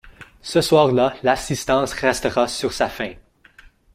[0.41, 3.13] Ce soir-là, l’assistance restera sur sa faim.